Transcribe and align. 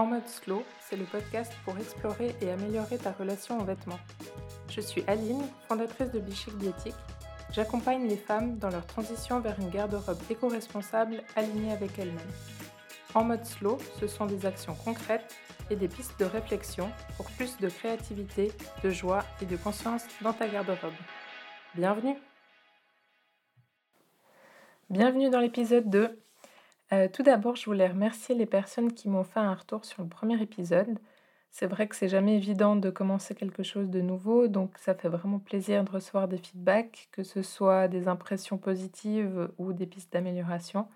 En 0.00 0.06
mode 0.06 0.26
slow, 0.28 0.64
c'est 0.80 0.96
le 0.96 1.04
podcast 1.04 1.52
pour 1.62 1.76
explorer 1.76 2.34
et 2.40 2.50
améliorer 2.50 2.96
ta 2.96 3.12
relation 3.12 3.60
aux 3.60 3.64
vêtements. 3.64 4.00
Je 4.70 4.80
suis 4.80 5.04
Aline, 5.06 5.42
fondatrice 5.68 6.10
de 6.10 6.20
Bichic 6.20 6.56
Diétique. 6.56 6.94
J'accompagne 7.52 8.08
les 8.08 8.16
femmes 8.16 8.56
dans 8.56 8.70
leur 8.70 8.86
transition 8.86 9.40
vers 9.40 9.60
une 9.60 9.68
garde-robe 9.68 10.16
éco-responsable 10.30 11.22
alignée 11.36 11.72
avec 11.72 11.98
elles-mêmes. 11.98 12.32
En 13.12 13.24
mode 13.24 13.44
slow, 13.44 13.76
ce 14.00 14.06
sont 14.06 14.24
des 14.24 14.46
actions 14.46 14.74
concrètes 14.74 15.36
et 15.68 15.76
des 15.76 15.88
pistes 15.88 16.18
de 16.18 16.24
réflexion 16.24 16.90
pour 17.18 17.26
plus 17.32 17.58
de 17.58 17.68
créativité, 17.68 18.52
de 18.82 18.88
joie 18.88 19.22
et 19.42 19.44
de 19.44 19.56
conscience 19.58 20.04
dans 20.22 20.32
ta 20.32 20.48
garde-robe. 20.48 20.94
Bienvenue 21.74 22.16
Bienvenue 24.88 25.28
dans 25.28 25.40
l'épisode 25.40 25.90
2 25.90 26.22
euh, 26.92 27.08
tout 27.12 27.22
d'abord, 27.22 27.56
je 27.56 27.66
voulais 27.66 27.88
remercier 27.88 28.34
les 28.34 28.46
personnes 28.46 28.92
qui 28.92 29.08
m'ont 29.08 29.24
fait 29.24 29.40
un 29.40 29.54
retour 29.54 29.84
sur 29.84 30.02
le 30.02 30.08
premier 30.08 30.40
épisode. 30.42 30.98
C'est 31.50 31.66
vrai 31.66 31.88
que 31.88 31.96
c'est 31.96 32.08
jamais 32.08 32.36
évident 32.36 32.76
de 32.76 32.90
commencer 32.90 33.34
quelque 33.34 33.62
chose 33.62 33.90
de 33.90 34.00
nouveau, 34.00 34.48
donc 34.48 34.78
ça 34.78 34.94
fait 34.94 35.08
vraiment 35.08 35.40
plaisir 35.40 35.84
de 35.84 35.90
recevoir 35.90 36.28
des 36.28 36.38
feedbacks, 36.38 37.08
que 37.12 37.22
ce 37.24 37.42
soit 37.42 37.88
des 37.88 38.08
impressions 38.08 38.58
positives 38.58 39.50
ou 39.58 39.72
des 39.72 39.86
pistes 39.86 40.12
d'amélioration. 40.12 40.88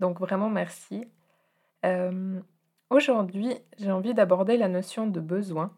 Donc 0.00 0.18
vraiment 0.18 0.50
merci. 0.50 1.06
Euh, 1.84 2.40
aujourd'hui, 2.90 3.54
j'ai 3.78 3.92
envie 3.92 4.14
d'aborder 4.14 4.56
la 4.56 4.68
notion 4.68 5.06
de 5.06 5.20
besoin. 5.20 5.72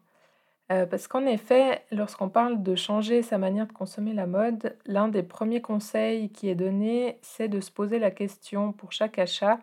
Euh, 0.71 0.87
parce 0.87 1.07
qu'en 1.07 1.25
effet, 1.25 1.85
lorsqu'on 1.91 2.29
parle 2.29 2.63
de 2.63 2.75
changer 2.75 3.21
sa 3.21 3.37
manière 3.37 3.67
de 3.67 3.71
consommer 3.71 4.13
la 4.13 4.25
mode, 4.25 4.75
l'un 4.85 5.07
des 5.07 5.21
premiers 5.21 5.61
conseils 5.61 6.31
qui 6.31 6.49
est 6.49 6.55
donné, 6.55 7.19
c'est 7.21 7.47
de 7.47 7.59
se 7.59 7.71
poser 7.71 7.99
la 7.99 8.09
question 8.09 8.73
pour 8.73 8.91
chaque 8.91 9.19
achat, 9.19 9.59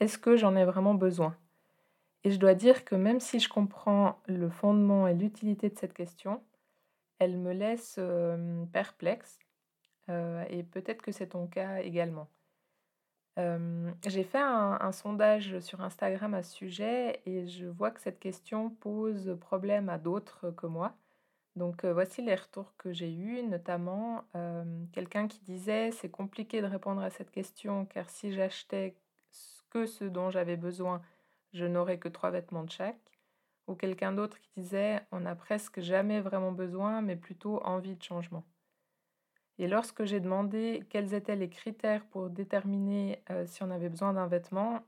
est-ce 0.00 0.18
que 0.18 0.36
j'en 0.36 0.54
ai 0.54 0.64
vraiment 0.64 0.94
besoin? 0.94 1.34
Et 2.24 2.30
je 2.30 2.38
dois 2.38 2.54
dire 2.54 2.84
que 2.84 2.94
même 2.94 3.20
si 3.20 3.40
je 3.40 3.48
comprends 3.48 4.18
le 4.26 4.50
fondement 4.50 5.08
et 5.08 5.14
l'utilité 5.14 5.70
de 5.70 5.78
cette 5.78 5.94
question, 5.94 6.42
elle 7.18 7.38
me 7.38 7.52
laisse 7.52 7.96
euh, 7.98 8.64
perplexe, 8.72 9.38
euh, 10.10 10.44
et 10.50 10.62
peut-être 10.64 11.02
que 11.02 11.12
c'est 11.12 11.28
ton 11.28 11.46
cas 11.46 11.78
également 11.78 12.28
j'ai 13.36 14.24
fait 14.24 14.38
un 14.38 14.92
sondage 14.92 15.58
sur 15.60 15.80
Instagram 15.80 16.34
à 16.34 16.42
ce 16.42 16.54
sujet 16.54 17.20
et 17.26 17.46
je 17.46 17.66
vois 17.66 17.90
que 17.90 18.00
cette 18.00 18.20
question 18.20 18.70
pose 18.70 19.36
problème 19.40 19.88
à 19.88 19.98
d'autres 19.98 20.50
que 20.50 20.66
moi. 20.66 20.94
Donc, 21.56 21.84
voici 21.84 22.22
les 22.22 22.34
retours 22.34 22.74
que 22.78 22.92
j'ai 22.92 23.12
eus, 23.14 23.42
notamment, 23.42 24.24
quelqu'un 24.92 25.28
qui 25.28 25.40
disait: 25.40 25.92
«C'est 25.92 26.10
compliqué 26.10 26.62
de 26.62 26.66
répondre 26.66 27.02
à 27.02 27.10
cette 27.10 27.30
question 27.30 27.84
car 27.86 28.08
si 28.10 28.32
j'achetais 28.32 28.96
que 29.70 29.86
ce 29.86 30.04
dont 30.04 30.30
j'avais 30.30 30.56
besoin, 30.56 31.02
je 31.52 31.64
n'aurais 31.64 31.98
que 31.98 32.08
trois 32.08 32.30
vêtements 32.30 32.64
de 32.64 32.70
chaque» 32.70 32.98
ou 33.68 33.74
quelqu'un 33.74 34.12
d'autre 34.12 34.40
qui 34.40 34.50
disait: 34.56 35.00
«On 35.12 35.20
n'a 35.20 35.34
presque 35.34 35.80
jamais 35.80 36.20
vraiment 36.20 36.52
besoin, 36.52 37.00
mais 37.00 37.16
plutôt 37.16 37.62
envie 37.64 37.96
de 37.96 38.02
changement». 38.02 38.44
Et 39.58 39.68
lorsque 39.68 40.04
j'ai 40.04 40.20
demandé 40.20 40.82
quels 40.88 41.14
étaient 41.14 41.36
les 41.36 41.48
critères 41.50 42.04
pour 42.06 42.30
déterminer 42.30 43.22
euh, 43.30 43.46
si 43.46 43.62
on 43.62 43.70
avait 43.70 43.88
besoin 43.88 44.12
d'un 44.12 44.26
vêtement, 44.26 44.82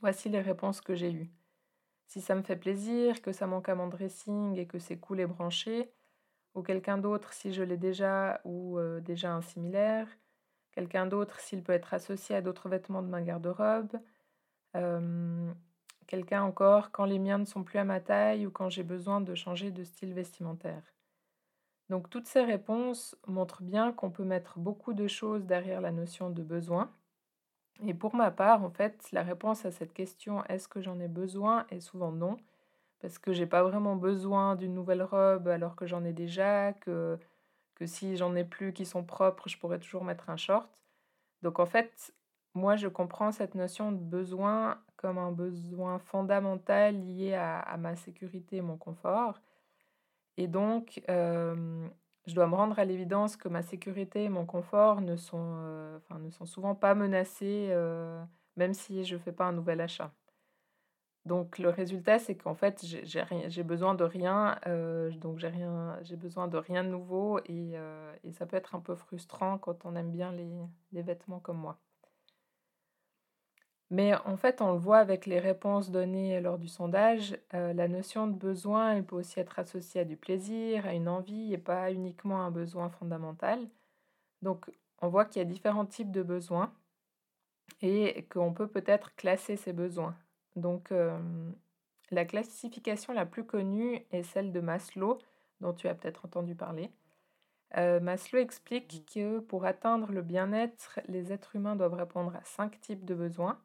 voici 0.00 0.28
les 0.28 0.40
réponses 0.40 0.80
que 0.80 0.94
j'ai 0.94 1.12
eues. 1.12 1.30
Si 2.06 2.20
ça 2.20 2.34
me 2.34 2.42
fait 2.42 2.56
plaisir, 2.56 3.22
que 3.22 3.32
ça 3.32 3.46
manque 3.46 3.68
à 3.68 3.74
mon 3.74 3.88
dressing 3.88 4.58
et 4.58 4.66
que 4.66 4.78
c'est 4.78 4.98
cool 4.98 5.20
et 5.20 5.26
branché, 5.26 5.92
ou 6.54 6.62
quelqu'un 6.62 6.98
d'autre 6.98 7.32
si 7.32 7.52
je 7.52 7.62
l'ai 7.62 7.76
déjà 7.76 8.40
ou 8.44 8.78
euh, 8.78 9.00
déjà 9.00 9.32
un 9.32 9.42
similaire, 9.42 10.08
quelqu'un 10.72 11.06
d'autre 11.06 11.40
s'il 11.40 11.62
peut 11.62 11.72
être 11.72 11.94
associé 11.94 12.34
à 12.36 12.42
d'autres 12.42 12.68
vêtements 12.68 13.02
de 13.02 13.08
ma 13.08 13.22
garde-robe, 13.22 14.00
euh, 14.76 15.52
quelqu'un 16.06 16.42
encore 16.42 16.90
quand 16.90 17.04
les 17.04 17.18
miens 17.18 17.38
ne 17.38 17.44
sont 17.44 17.64
plus 17.64 17.78
à 17.78 17.84
ma 17.84 18.00
taille 18.00 18.46
ou 18.46 18.50
quand 18.50 18.68
j'ai 18.68 18.82
besoin 18.82 19.20
de 19.20 19.34
changer 19.34 19.70
de 19.70 19.84
style 19.84 20.12
vestimentaire. 20.12 20.82
Donc 21.90 22.08
toutes 22.08 22.28
ces 22.28 22.44
réponses 22.44 23.16
montrent 23.26 23.64
bien 23.64 23.92
qu'on 23.92 24.10
peut 24.12 24.24
mettre 24.24 24.60
beaucoup 24.60 24.94
de 24.94 25.08
choses 25.08 25.44
derrière 25.44 25.80
la 25.80 25.90
notion 25.90 26.30
de 26.30 26.42
besoin. 26.42 26.88
Et 27.84 27.94
pour 27.94 28.14
ma 28.14 28.30
part, 28.30 28.62
en 28.62 28.70
fait, 28.70 29.10
la 29.10 29.24
réponse 29.24 29.64
à 29.66 29.72
cette 29.72 29.92
question 29.92 30.44
est-ce 30.44 30.68
que 30.68 30.80
j'en 30.80 31.00
ai 31.00 31.08
besoin 31.08 31.66
est 31.70 31.80
souvent 31.80 32.12
non, 32.12 32.36
parce 33.00 33.18
que 33.18 33.32
j'ai 33.32 33.46
pas 33.46 33.64
vraiment 33.64 33.96
besoin 33.96 34.54
d'une 34.54 34.74
nouvelle 34.74 35.02
robe 35.02 35.48
alors 35.48 35.74
que 35.74 35.86
j'en 35.86 36.04
ai 36.04 36.12
déjà, 36.12 36.72
que, 36.74 37.18
que 37.74 37.86
si 37.86 38.16
j'en 38.16 38.36
ai 38.36 38.44
plus 38.44 38.72
qui 38.72 38.86
sont 38.86 39.02
propres, 39.04 39.48
je 39.48 39.58
pourrais 39.58 39.80
toujours 39.80 40.04
mettre 40.04 40.30
un 40.30 40.36
short. 40.36 40.70
Donc 41.42 41.58
en 41.58 41.66
fait, 41.66 42.14
moi 42.54 42.76
je 42.76 42.86
comprends 42.88 43.32
cette 43.32 43.56
notion 43.56 43.90
de 43.92 43.98
besoin 43.98 44.78
comme 44.96 45.18
un 45.18 45.32
besoin 45.32 45.98
fondamental 45.98 46.94
lié 47.04 47.34
à, 47.34 47.58
à 47.60 47.76
ma 47.78 47.96
sécurité 47.96 48.56
et 48.58 48.62
mon 48.62 48.76
confort. 48.76 49.40
Et 50.40 50.46
donc, 50.46 51.02
je 51.06 52.34
dois 52.34 52.46
me 52.46 52.54
rendre 52.54 52.78
à 52.78 52.86
l'évidence 52.86 53.36
que 53.36 53.46
ma 53.48 53.60
sécurité 53.60 54.24
et 54.24 54.28
mon 54.30 54.46
confort 54.46 55.02
ne 55.02 55.14
sont, 55.16 56.00
sont 56.30 56.46
souvent 56.46 56.74
pas 56.74 56.94
menacés, 56.94 57.70
même 58.56 58.72
si 58.72 59.04
je 59.04 59.16
ne 59.16 59.20
fais 59.20 59.32
pas 59.32 59.44
un 59.44 59.52
nouvel 59.52 59.82
achat. 59.82 60.14
Donc 61.26 61.58
le 61.58 61.68
résultat, 61.68 62.18
c'est 62.18 62.36
qu'en 62.36 62.54
fait, 62.54 62.82
j'ai 62.82 63.62
besoin 63.62 63.94
de 63.94 64.04
rien, 64.04 64.58
donc 65.20 65.38
j'ai 65.40 66.16
besoin 66.16 66.48
de 66.48 66.56
rien 66.56 66.84
de 66.84 66.88
nouveau 66.88 67.38
et, 67.44 67.74
ça 68.32 68.46
peut 68.46 68.56
être 68.56 68.74
un 68.74 68.80
peu 68.80 68.94
frustrant 68.94 69.58
quand 69.58 69.84
on 69.84 69.94
aime 69.94 70.10
bien 70.10 70.32
les 70.32 71.02
vêtements 71.02 71.40
comme 71.40 71.58
moi. 71.58 71.78
Mais 73.90 74.14
en 74.24 74.36
fait, 74.36 74.62
on 74.62 74.72
le 74.72 74.78
voit 74.78 74.98
avec 74.98 75.26
les 75.26 75.40
réponses 75.40 75.90
données 75.90 76.40
lors 76.40 76.58
du 76.58 76.68
sondage, 76.68 77.36
euh, 77.54 77.72
la 77.72 77.88
notion 77.88 78.28
de 78.28 78.34
besoin, 78.34 78.92
elle 78.94 79.04
peut 79.04 79.16
aussi 79.16 79.40
être 79.40 79.58
associée 79.58 80.02
à 80.02 80.04
du 80.04 80.16
plaisir, 80.16 80.86
à 80.86 80.94
une 80.94 81.08
envie 81.08 81.52
et 81.52 81.58
pas 81.58 81.92
uniquement 81.92 82.40
à 82.40 82.44
un 82.44 82.52
besoin 82.52 82.88
fondamental. 82.88 83.68
Donc, 84.42 84.70
on 85.02 85.08
voit 85.08 85.24
qu'il 85.24 85.40
y 85.40 85.44
a 85.44 85.48
différents 85.48 85.86
types 85.86 86.12
de 86.12 86.22
besoins 86.22 86.72
et 87.82 88.26
qu'on 88.32 88.52
peut 88.52 88.68
peut-être 88.68 89.14
classer 89.16 89.56
ces 89.56 89.72
besoins. 89.72 90.16
Donc, 90.54 90.92
euh, 90.92 91.18
la 92.12 92.24
classification 92.24 93.12
la 93.12 93.26
plus 93.26 93.44
connue 93.44 94.06
est 94.12 94.22
celle 94.22 94.52
de 94.52 94.60
Maslow, 94.60 95.18
dont 95.60 95.72
tu 95.72 95.88
as 95.88 95.94
peut-être 95.94 96.26
entendu 96.26 96.54
parler. 96.54 96.90
Euh, 97.76 97.98
Maslow 97.98 98.38
explique 98.38 99.04
que 99.12 99.40
pour 99.40 99.64
atteindre 99.64 100.12
le 100.12 100.22
bien-être, 100.22 101.00
les 101.08 101.32
êtres 101.32 101.56
humains 101.56 101.76
doivent 101.76 101.94
répondre 101.94 102.34
à 102.36 102.44
cinq 102.44 102.80
types 102.80 103.04
de 103.04 103.14
besoins 103.14 103.60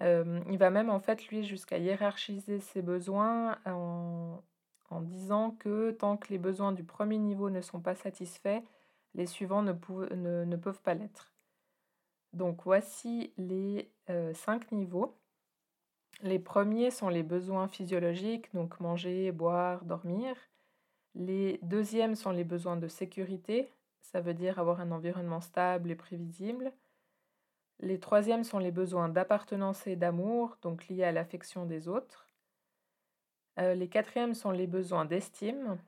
il 0.00 0.58
va 0.58 0.70
même 0.70 0.90
en 0.90 1.00
fait 1.00 1.26
lui 1.28 1.44
jusqu'à 1.44 1.78
hiérarchiser 1.78 2.60
ses 2.60 2.82
besoins 2.82 3.58
en, 3.64 4.42
disant 5.02 5.52
que 5.52 5.90
tant 5.92 6.16
que 6.16 6.28
les 6.28 6.38
besoins 6.38 6.72
du 6.72 6.84
premier 6.84 7.18
niveau 7.18 7.50
ne 7.50 7.60
sont 7.60 7.80
pas 7.80 7.94
satisfaits, 7.94 8.62
les 9.14 9.26
suivants 9.26 9.62
ne 9.62 10.56
peuvent 10.56 10.82
pas 10.82 10.94
l'être. 10.94 11.32
Donc 12.32 12.62
voici 12.64 13.32
les 13.38 13.90
cinq 14.34 14.70
niveaux. 14.72 15.16
Les 16.22 16.38
premiers 16.38 16.90
sont 16.90 17.08
les 17.08 17.22
besoins 17.22 17.68
physiologiques, 17.68 18.52
donc 18.54 18.80
manger, 18.80 19.32
boire, 19.32 19.84
dormir. 19.84 20.34
Les 21.14 21.58
deuxièmes 21.62 22.14
sont 22.14 22.30
les 22.30 22.44
besoins 22.44 22.76
de 22.76 22.88
sécurité, 22.88 23.70
ça 24.02 24.20
veut 24.20 24.34
dire 24.34 24.58
avoir 24.58 24.80
un 24.80 24.92
environnement 24.92 25.40
stable 25.40 25.90
et 25.90 25.96
prévisible. 25.96 26.72
Les 27.80 28.00
troisièmes 28.00 28.44
sont 28.44 28.58
les 28.58 28.70
besoins 28.70 29.08
d'appartenance 29.08 29.86
et 29.86 29.96
d'amour, 29.96 30.56
donc 30.62 30.88
liés 30.88 31.04
à 31.04 31.12
l'affection 31.12 31.66
des 31.66 31.88
autres. 31.88 32.28
Euh, 33.58 33.74
les 33.74 33.88
quatrièmes 33.88 34.34
sont 34.34 34.50
les 34.50 34.66
besoins 34.66 35.04
d'estime, 35.04 35.78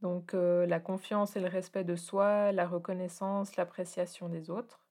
donc 0.00 0.34
euh, 0.34 0.66
la 0.66 0.80
confiance 0.80 1.36
et 1.36 1.40
le 1.40 1.48
respect 1.48 1.84
de 1.84 1.96
soi, 1.96 2.52
la 2.52 2.66
reconnaissance, 2.66 3.56
l'appréciation 3.56 4.28
des 4.28 4.50
autres. 4.50 4.84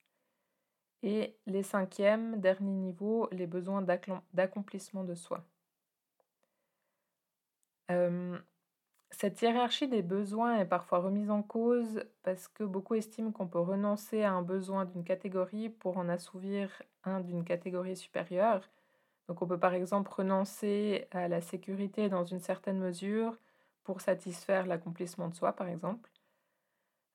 Et 1.03 1.37
les 1.45 1.63
cinquièmes, 1.63 2.39
dernier 2.39 2.71
niveau, 2.71 3.27
les 3.31 3.47
besoins 3.47 3.81
d'accomplissement 4.33 5.03
de 5.03 5.15
soi. 5.15 5.43
Euh, 7.91 8.39
cette 9.23 9.41
hiérarchie 9.41 9.87
des 9.87 10.01
besoins 10.01 10.59
est 10.59 10.65
parfois 10.65 10.99
remise 10.99 11.31
en 11.31 11.43
cause 11.43 12.03
parce 12.23 12.49
que 12.49 12.65
beaucoup 12.65 12.95
estiment 12.95 13.31
qu'on 13.31 13.47
peut 13.47 13.57
renoncer 13.57 14.21
à 14.21 14.33
un 14.33 14.41
besoin 14.41 14.83
d'une 14.83 15.05
catégorie 15.05 15.69
pour 15.69 15.97
en 15.97 16.09
assouvir 16.09 16.83
un 17.05 17.21
d'une 17.21 17.45
catégorie 17.45 17.95
supérieure. 17.95 18.69
Donc 19.29 19.41
on 19.41 19.47
peut 19.47 19.57
par 19.57 19.75
exemple 19.75 20.11
renoncer 20.11 21.07
à 21.11 21.29
la 21.29 21.39
sécurité 21.39 22.09
dans 22.09 22.25
une 22.25 22.41
certaine 22.41 22.79
mesure 22.79 23.39
pour 23.85 24.01
satisfaire 24.01 24.65
l'accomplissement 24.65 25.29
de 25.29 25.35
soi, 25.35 25.53
par 25.53 25.69
exemple. 25.69 26.11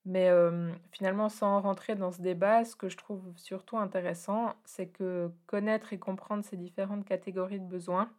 Mais 0.06 0.31
euh, 0.31 0.72
finalement, 0.93 1.28
sans 1.28 1.61
rentrer 1.61 1.94
dans 1.94 2.11
ce 2.11 2.22
débat, 2.22 2.64
ce 2.64 2.75
que 2.75 2.88
je 2.88 2.96
trouve 2.96 3.37
surtout 3.37 3.76
intéressant, 3.76 4.54
c'est 4.64 4.88
que 4.88 5.31
connaître 5.46 5.93
et 5.93 5.99
comprendre 5.99 6.43
ces 6.43 6.56
différentes 6.56 7.04
catégories 7.04 7.61
de 7.61 7.69
besoins, 7.69 8.11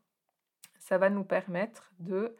ça 0.78 1.00
va 1.00 1.10
nous 1.10 1.24
permettre 1.24 1.92
de 1.98 2.36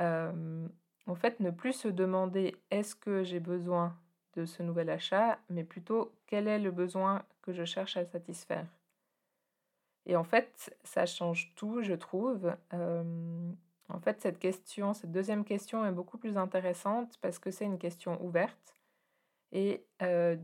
en 0.00 1.14
fait, 1.14 1.40
ne 1.40 1.50
plus 1.50 1.72
se 1.74 1.88
demander 1.88 2.56
est-ce 2.70 2.94
que 2.94 3.22
j'ai 3.22 3.40
besoin 3.40 3.96
de 4.34 4.46
ce 4.46 4.62
nouvel 4.62 4.90
achat, 4.90 5.38
mais 5.48 5.64
plutôt 5.64 6.12
quel 6.26 6.48
est 6.48 6.58
le 6.58 6.70
besoin 6.70 7.24
que 7.42 7.52
je 7.52 7.64
cherche 7.64 7.96
à 7.96 8.04
satisfaire. 8.04 8.66
Et 10.06 10.16
en 10.16 10.24
fait, 10.24 10.74
ça 10.84 11.04
change 11.04 11.52
tout, 11.56 11.82
je 11.82 11.94
trouve. 11.94 12.54
en 12.72 14.00
fait, 14.00 14.20
cette 14.20 14.38
question, 14.38 14.94
cette 14.94 15.12
deuxième 15.12 15.44
question 15.44 15.84
est 15.84 15.92
beaucoup 15.92 16.16
plus 16.16 16.36
intéressante 16.36 17.18
parce 17.20 17.38
que 17.38 17.50
c'est 17.50 17.64
une 17.64 17.78
question 17.78 18.22
ouverte. 18.24 18.76
Et 19.52 19.84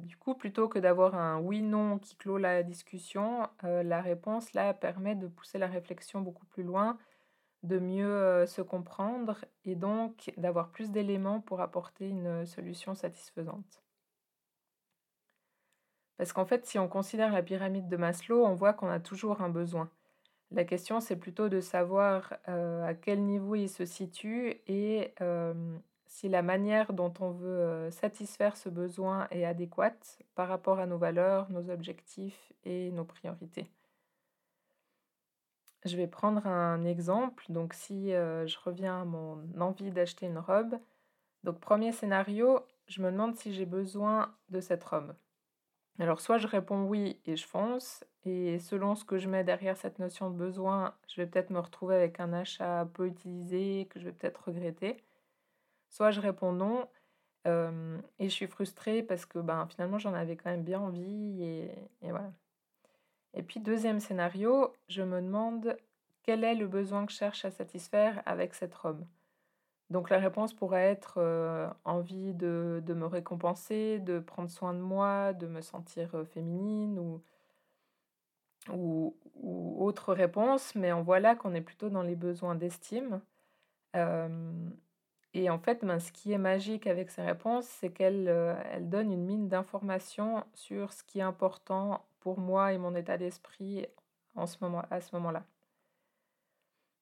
du 0.02 0.16
coup, 0.16 0.34
plutôt 0.34 0.68
que 0.68 0.80
d'avoir 0.80 1.14
un 1.14 1.38
oui-non 1.38 1.98
qui 1.98 2.16
clôt 2.16 2.38
la 2.38 2.62
discussion, 2.62 3.48
la 3.62 4.02
réponse 4.02 4.52
là 4.52 4.74
permet 4.74 5.14
de 5.14 5.28
pousser 5.28 5.58
la 5.58 5.68
réflexion 5.68 6.20
beaucoup 6.20 6.46
plus 6.46 6.64
loin, 6.64 6.98
de 7.62 7.78
mieux 7.78 8.46
se 8.46 8.62
comprendre 8.62 9.44
et 9.64 9.74
donc 9.74 10.32
d'avoir 10.36 10.70
plus 10.70 10.90
d'éléments 10.90 11.40
pour 11.40 11.60
apporter 11.60 12.08
une 12.08 12.46
solution 12.46 12.94
satisfaisante. 12.94 13.82
Parce 16.16 16.32
qu'en 16.32 16.46
fait, 16.46 16.64
si 16.64 16.78
on 16.78 16.88
considère 16.88 17.32
la 17.32 17.42
pyramide 17.42 17.88
de 17.88 17.96
Maslow, 17.96 18.44
on 18.44 18.54
voit 18.54 18.72
qu'on 18.72 18.88
a 18.88 19.00
toujours 19.00 19.42
un 19.42 19.50
besoin. 19.50 19.90
La 20.52 20.64
question, 20.64 21.00
c'est 21.00 21.16
plutôt 21.16 21.48
de 21.48 21.60
savoir 21.60 22.34
à 22.46 22.94
quel 22.94 23.22
niveau 23.22 23.54
il 23.54 23.68
se 23.68 23.84
situe 23.84 24.60
et 24.66 25.12
si 26.06 26.28
la 26.28 26.42
manière 26.42 26.92
dont 26.92 27.12
on 27.20 27.32
veut 27.32 27.90
satisfaire 27.90 28.56
ce 28.56 28.68
besoin 28.68 29.26
est 29.30 29.44
adéquate 29.44 30.20
par 30.34 30.48
rapport 30.48 30.78
à 30.78 30.86
nos 30.86 30.98
valeurs, 30.98 31.50
nos 31.50 31.68
objectifs 31.68 32.52
et 32.64 32.92
nos 32.92 33.04
priorités. 33.04 33.68
Je 35.86 35.96
vais 35.96 36.06
prendre 36.06 36.46
un 36.46 36.84
exemple. 36.84 37.44
Donc 37.48 37.72
si 37.72 38.10
je 38.10 38.58
reviens 38.64 39.02
à 39.02 39.04
mon 39.04 39.42
envie 39.58 39.90
d'acheter 39.90 40.26
une 40.26 40.38
robe, 40.38 40.78
donc 41.44 41.60
premier 41.60 41.92
scénario, 41.92 42.60
je 42.88 43.00
me 43.00 43.10
demande 43.10 43.36
si 43.36 43.54
j'ai 43.54 43.66
besoin 43.66 44.34
de 44.50 44.60
cette 44.60 44.84
robe. 44.84 45.14
Alors 45.98 46.20
soit 46.20 46.38
je 46.38 46.46
réponds 46.46 46.84
oui 46.84 47.18
et 47.24 47.36
je 47.36 47.46
fonce, 47.46 48.04
et 48.24 48.58
selon 48.58 48.94
ce 48.96 49.04
que 49.04 49.16
je 49.16 49.28
mets 49.28 49.44
derrière 49.44 49.76
cette 49.76 49.98
notion 49.98 50.28
de 50.28 50.36
besoin, 50.36 50.94
je 51.08 51.20
vais 51.20 51.26
peut-être 51.26 51.50
me 51.50 51.60
retrouver 51.60 51.94
avec 51.94 52.20
un 52.20 52.32
achat 52.32 52.86
peu 52.92 53.06
utilisé 53.06 53.86
que 53.88 53.98
je 53.98 54.06
vais 54.06 54.12
peut-être 54.12 54.48
regretter. 54.48 55.02
Soit 55.88 56.10
je 56.10 56.20
réponds 56.20 56.52
non 56.52 56.88
et 57.46 58.28
je 58.28 58.34
suis 58.34 58.48
frustrée 58.48 59.04
parce 59.04 59.24
que 59.24 59.38
ben, 59.38 59.68
finalement 59.68 59.98
j'en 59.98 60.14
avais 60.14 60.36
quand 60.36 60.50
même 60.50 60.64
bien 60.64 60.80
envie 60.80 61.44
et, 61.44 61.70
voilà. 62.02 62.32
Et 63.36 63.42
puis 63.42 63.60
deuxième 63.60 64.00
scénario, 64.00 64.72
je 64.88 65.02
me 65.02 65.20
demande 65.20 65.76
quel 66.22 66.42
est 66.42 66.54
le 66.54 66.66
besoin 66.66 67.06
que 67.06 67.12
je 67.12 67.18
cherche 67.18 67.44
à 67.44 67.50
satisfaire 67.50 68.22
avec 68.26 68.54
cette 68.54 68.74
robe? 68.74 69.04
Donc 69.90 70.10
la 70.10 70.18
réponse 70.18 70.52
pourrait 70.52 70.90
être 70.90 71.20
envie 71.84 72.34
de, 72.34 72.82
de, 72.84 72.94
me 72.94 73.06
récompenser, 73.06 74.00
de 74.00 74.18
prendre 74.18 74.50
soin 74.50 74.74
de 74.74 74.80
moi, 74.80 75.32
de 75.32 75.46
me 75.46 75.60
sentir 75.60 76.10
féminine 76.32 76.98
ou, 76.98 77.22
ou, 78.72 79.14
autre 79.78 80.12
réponse, 80.12 80.74
mais 80.74 80.92
on 80.92 81.02
voit 81.02 81.20
là 81.20 81.36
qu'on 81.36 81.54
est 81.54 81.60
plutôt 81.60 81.88
dans 81.88 82.02
les 82.02 82.16
besoins 82.16 82.56
d'estime. 82.56 83.20
Et 85.36 85.50
en 85.50 85.58
fait, 85.58 85.84
ben, 85.84 86.00
ce 86.00 86.12
qui 86.12 86.32
est 86.32 86.38
magique 86.38 86.86
avec 86.86 87.10
ces 87.10 87.20
réponses, 87.20 87.66
c'est 87.66 87.90
qu'elles 87.90 88.26
euh, 88.26 88.54
donnent 88.80 89.12
une 89.12 89.26
mine 89.26 89.48
d'informations 89.48 90.42
sur 90.54 90.94
ce 90.94 91.04
qui 91.04 91.18
est 91.18 91.22
important 91.22 92.02
pour 92.26 92.40
moi 92.40 92.72
et 92.72 92.78
mon 92.78 92.96
état 92.96 93.16
d'esprit 93.16 93.86
en 94.34 94.48
ce 94.48 94.56
moment, 94.60 94.82
à 94.90 95.00
ce 95.00 95.14
moment-là. 95.14 95.44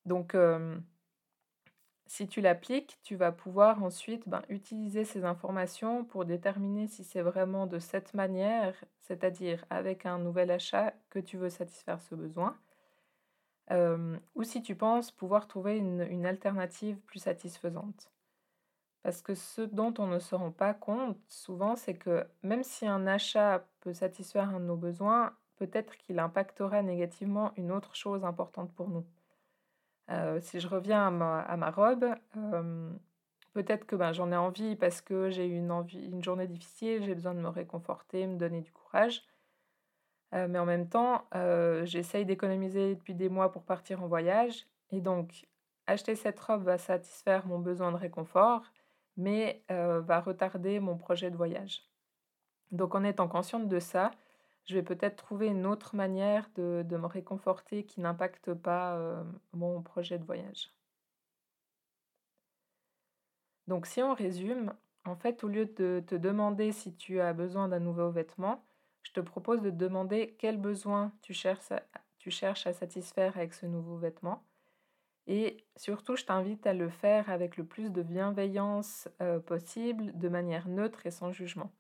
Donc, 0.05 0.35
euh, 0.35 0.79
si 2.05 2.29
tu 2.29 2.43
l'appliques, 2.43 2.99
tu 3.03 3.17
vas 3.17 3.33
pouvoir 3.33 3.83
ensuite 3.83 4.29
ben, 4.29 4.43
utiliser 4.51 5.07
ces 5.07 5.25
informations 5.25 6.05
pour 6.05 6.27
déterminer 6.27 6.89
si 6.89 7.05
c'est 7.05 7.23
vraiment 7.23 7.67
de 7.67 7.79
cette 7.79 8.13
manière, 8.13 8.75
c'est-à-dire 8.99 9.65
avec 9.71 10.05
un 10.05 10.19
nouvel 10.19 10.51
achat, 10.51 10.93
que 11.09 11.21
tu 11.21 11.39
veux 11.39 11.49
satisfaire 11.49 12.03
ce 12.03 12.15
besoin, 12.15 12.59
euh, 13.71 14.19
ou 14.35 14.43
si 14.43 14.61
tu 14.61 14.77
penses 14.77 15.11
pouvoir 15.11 15.49
trouver 15.49 15.79
une 15.79 16.27
alternative 16.27 16.99
plus 17.07 17.21
satisfaisante. 17.21 18.14
Parce 19.05 19.21
que 19.21 19.35
ce 19.35 19.61
dont 19.61 19.93
on 19.99 20.07
ne 20.07 20.19
se 20.19 20.35
rend 20.35 20.51
pas 20.51 20.73
compte 20.73 21.19
souvent, 21.29 21.77
c'est 21.77 21.93
que 21.93 22.27
même 22.43 22.65
si 22.65 22.87
un 22.87 23.07
achat 23.07 23.67
peut 23.81 23.93
satisfaire 23.93 24.49
un 24.49 24.61
de 24.61 24.65
nos 24.65 24.77
besoins, 24.77 25.37
peut-être 25.57 25.99
qu'il 25.99 26.19
impactera 26.19 26.83
négativement 26.83 27.53
une 27.59 27.71
autre 27.71 27.95
chose 27.95 28.25
importante 28.25 28.75
pour 28.75 28.89
nous. 28.89 29.05
Euh, 30.11 30.41
si 30.41 30.59
je 30.59 30.67
reviens 30.67 31.07
à 31.07 31.57
ma, 31.57 31.71
robe, 31.71 32.15
euh, 32.39 32.91
peut-être 33.53 33.85
que 33.85 33.95
ben, 33.95 34.15
j'en 34.15 34.33
ai 34.33 34.37
envie 34.37 34.75
parce 34.75 35.03
que 35.03 35.29
j'ai 35.29 35.47
eu 35.47 35.59
une, 35.59 36.25
journée 36.25 36.47
difficile, 36.47 37.05
j'ai 37.05 37.15
besoin 37.15 37.35
de 37.35 37.41
me 37.41 37.49
réconforter, 37.49 38.27
me 38.27 38.39
donner 38.39 38.63
du 38.63 38.73
courage. 38.73 39.23
Euh, 40.35 40.49
mais 40.49 40.59
en 40.59 40.65
même 40.65 40.89
temps, 40.89 41.27
j'essaye 41.85 42.25
d'économiser 42.25 42.95
depuis 42.95 43.15
des 43.15 43.29
mois 43.29 43.53
pour 43.53 43.65
partir 43.65 44.03
en 44.03 44.07
voyage. 44.07 44.67
Et 44.93 45.03
donc, 45.03 45.47
acheter 45.87 46.15
cette 46.15 46.41
robe 46.41 46.63
va 46.65 46.79
satisfaire 46.79 47.47
mon 47.47 47.59
besoin 47.59 47.93
de 47.93 47.99
réconfort 47.99 48.63
mais 49.17 49.65
va 49.69 50.21
retarder 50.21 50.81
mon 50.81 50.97
projet 50.97 51.31
de 51.31 51.37
voyage. 51.37 51.83
Donc 52.73 52.95
en 52.95 53.05
étant 53.05 53.29
consciente 53.29 53.69
de 53.69 53.79
ça, 53.81 54.11
je 54.67 54.75
vais 54.75 54.83
peut-être 54.83 55.17
trouver 55.17 55.49
une 55.49 55.67
autre 55.67 55.95
manière 55.95 56.49
de, 56.57 56.85
me 56.91 57.07
réconforter 57.07 57.85
qui 57.85 58.01
n'impacte 58.01 58.55
pas 58.55 58.99
mon 59.53 59.83
projet 59.83 60.19
de 60.19 60.25
voyage. 60.25 60.71
Donc 63.67 63.87
si 63.87 64.03
on 64.03 64.15
résume, 64.15 64.75
en 65.05 65.17
fait, 65.17 65.45
au 65.45 65.49
lieu 65.49 65.67
de 65.67 66.03
te 66.07 66.15
demander 66.15 66.73
si 66.73 66.95
tu 66.95 67.21
as 67.21 67.33
besoin 67.33 67.69
d'un 67.69 67.81
nouveau 67.81 68.11
vêtement, 68.11 68.65
je 69.03 69.13
te 69.13 69.21
propose 69.21 69.61
de 69.63 69.71
te 69.71 69.77
demander 69.77 70.35
quel 70.39 70.59
besoin 70.59 71.13
tu 71.23 71.35
cherches 71.35 72.67
à 72.67 72.73
satisfaire 72.73 73.37
avec 73.37 73.55
ce 73.55 73.67
nouveau 73.67 73.97
vêtement 73.97 74.43
et 75.27 75.65
surtout, 75.77 76.17
je 76.17 76.25
t'invite 76.25 76.67
à 76.67 76.75
le 76.75 76.91
faire 76.91 77.31
avec 77.31 77.57
le 77.57 77.65
plus 77.65 77.91
de 77.91 78.03
bienveillance 78.03 79.09
euh, 79.23 79.39
possible, 79.39 80.17
de 80.19 80.29
manière 80.29 80.69
neutre 80.69 81.07
et 81.07 81.11
sans 81.11 81.33
jugement. 81.33 81.73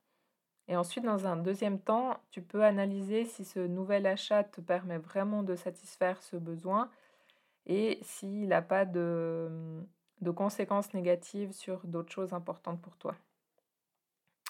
Et 0.66 0.76
ensuite, 0.76 1.04
dans 1.04 1.26
un 1.26 1.36
deuxième 1.36 1.78
temps, 1.78 2.18
tu 2.30 2.40
peux 2.40 2.64
analyser 2.64 3.26
si 3.26 3.44
ce 3.44 3.60
nouvel 3.60 4.06
achat 4.06 4.44
te 4.44 4.62
permet 4.62 4.96
vraiment 4.96 5.42
de 5.42 5.56
satisfaire 5.56 6.22
ce 6.22 6.36
besoin 6.36 6.90
et 7.66 7.98
s'il 8.02 8.48
n'a 8.48 8.62
pas 8.62 8.86
de, 8.86 9.82
de 10.22 10.30
conséquences 10.30 10.94
négatives 10.94 11.52
sur 11.52 11.86
d'autres 11.86 12.12
choses 12.12 12.32
importantes 12.32 12.80
pour 12.80 12.96
toi. 12.96 13.14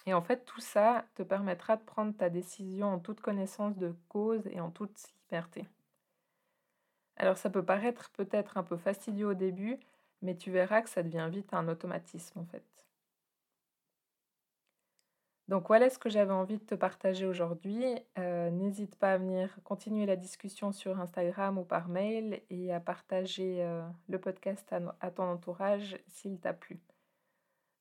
Et 0.06 0.14
en 0.14 0.22
fait, 0.22 0.44
tout 0.44 0.60
ça 0.60 1.04
te 1.14 1.22
permettra 1.22 1.76
de 1.76 1.82
prendre 1.82 2.14
ta 2.16 2.30
décision 2.30 2.88
en 2.88 2.98
toute 3.00 3.20
connaissance 3.20 3.76
de 3.76 3.94
cause 4.08 4.46
et 4.48 4.60
en 4.60 4.70
toute 4.70 4.96
liberté. 5.24 5.66
Alors 7.16 7.36
ça 7.36 7.50
peut 7.50 7.64
paraître 7.64 8.10
peut-être 8.10 8.56
un 8.56 8.62
peu 8.62 8.76
fastidieux 8.76 9.28
au 9.28 9.34
début, 9.34 9.78
mais 10.22 10.36
tu 10.36 10.50
verras 10.50 10.82
que 10.82 10.88
ça 10.90 11.02
devient 11.02 11.28
vite 11.30 11.54
un 11.54 11.68
automatisme 11.68 12.40
en 12.40 12.44
fait. 12.46 12.64
Donc 15.48 15.68
voilà 15.68 15.90
ce 15.90 15.98
que 15.98 16.08
j'avais 16.08 16.32
envie 16.32 16.56
de 16.56 16.64
te 16.64 16.74
partager 16.74 17.26
aujourd'hui. 17.26 17.84
Euh, 18.18 18.50
n'hésite 18.50 18.96
pas 18.96 19.12
à 19.12 19.18
venir 19.18 19.54
continuer 19.62 20.06
la 20.06 20.16
discussion 20.16 20.72
sur 20.72 20.98
Instagram 20.98 21.58
ou 21.58 21.64
par 21.64 21.88
mail 21.88 22.40
et 22.48 22.72
à 22.72 22.80
partager 22.80 23.62
euh, 23.62 23.86
le 24.08 24.18
podcast 24.18 24.72
à, 24.72 24.80
à 25.00 25.10
ton 25.10 25.24
entourage 25.24 25.98
s'il 26.06 26.40
t'a 26.40 26.54
plu. 26.54 26.80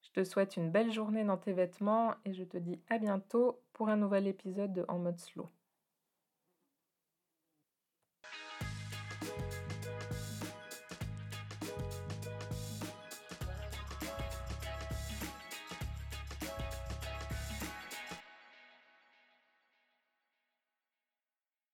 Je 0.01 0.11
te 0.11 0.23
souhaite 0.25 0.57
une 0.57 0.71
belle 0.71 0.91
journée 0.91 1.23
dans 1.23 1.37
tes 1.37 1.53
vêtements 1.53 2.13
et 2.25 2.33
je 2.33 2.43
te 2.43 2.57
dis 2.57 2.81
à 2.89 2.97
bientôt 2.97 3.61
pour 3.71 3.87
un 3.87 3.95
nouvel 3.95 4.27
épisode 4.27 4.73
de 4.73 4.83
En 4.89 4.99
mode 4.99 5.19
slow. 5.19 5.49